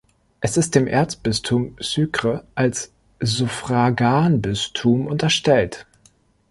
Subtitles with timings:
[0.39, 5.85] Es ist dem Erzbistum Sucre als Suffraganbistum unterstellt.